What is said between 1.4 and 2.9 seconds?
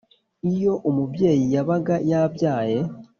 yabaga yabyaye,